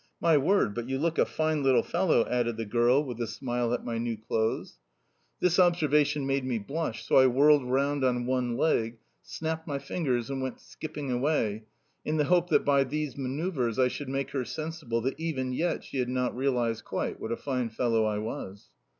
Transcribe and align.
My 0.19 0.35
word, 0.35 0.73
but 0.73 0.89
you 0.89 0.97
look 0.97 1.19
a 1.19 1.25
fine 1.27 1.61
little 1.61 1.83
fellow!" 1.83 2.25
added 2.27 2.57
the 2.57 2.65
girl 2.65 3.03
with 3.03 3.21
a 3.21 3.27
smile 3.27 3.71
at 3.71 3.85
my 3.85 3.99
new 3.99 4.17
clothes. 4.17 4.79
This 5.39 5.59
observation 5.59 6.25
made 6.25 6.43
me 6.43 6.57
blush, 6.57 7.05
so 7.05 7.17
I 7.17 7.27
whirled 7.27 7.69
round 7.69 8.03
on 8.03 8.25
one 8.25 8.57
leg, 8.57 8.97
snapped 9.21 9.67
my 9.67 9.77
fingers, 9.77 10.31
and 10.31 10.41
went 10.41 10.59
skipping 10.59 11.11
away, 11.11 11.65
in 12.03 12.17
the 12.17 12.25
hope 12.25 12.49
that 12.49 12.65
by 12.65 12.83
these 12.83 13.15
manoeuvres 13.15 13.77
I 13.77 13.89
should 13.89 14.09
make 14.09 14.31
her 14.31 14.43
sensible 14.43 15.01
that 15.01 15.19
even 15.19 15.53
yet 15.53 15.83
she 15.83 15.99
had 15.99 16.09
not 16.09 16.35
realised 16.35 16.83
quite 16.83 17.19
what 17.19 17.31
a 17.31 17.37
fine 17.37 17.69
fellow 17.69 18.03
I 18.05 18.17
was. 18.17 18.69